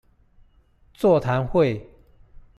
[0.95, 1.87] 座談會